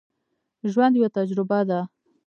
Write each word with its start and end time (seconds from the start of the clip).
ژوند 0.71 0.93
یوه 0.97 1.09
تجربه 1.17 1.59
ده. 1.69 1.79